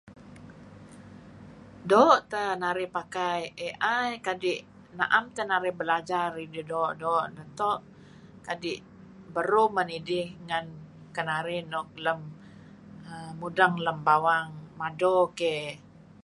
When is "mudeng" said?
13.39-13.75